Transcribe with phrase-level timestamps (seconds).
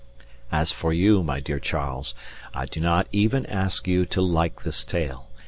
[0.51, 2.15] As for you, my dear Charles,
[2.55, 5.27] I do not even ask you to like this tale.